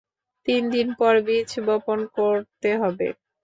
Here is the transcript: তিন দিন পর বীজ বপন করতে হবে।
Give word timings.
তিন 0.47 0.61
দিন 0.73 0.87
পর 0.99 1.13
বীজ 1.25 1.49
বপন 1.67 1.99
করতে 2.17 2.69
হবে। 2.81 3.07